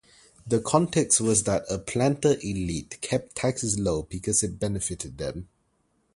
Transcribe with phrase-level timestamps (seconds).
[0.47, 5.47] The context was that a planter elite kept taxes low because it benefited them.